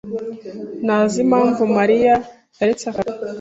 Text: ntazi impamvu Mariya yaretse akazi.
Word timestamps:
ntazi 0.85 1.17
impamvu 1.25 1.61
Mariya 1.77 2.13
yaretse 2.59 2.85
akazi. 2.91 3.19